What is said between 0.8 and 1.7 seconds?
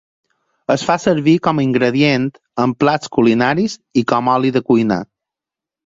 fa servir com